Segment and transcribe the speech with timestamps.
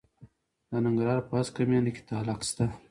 [0.69, 2.65] د ننګرهار په هسکه مینه کې تالک شته.